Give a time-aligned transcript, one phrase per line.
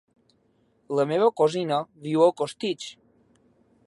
[0.99, 2.89] La meva cosina viu a Costitx.